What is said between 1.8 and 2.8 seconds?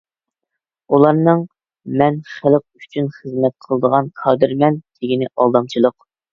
«مەن خەلق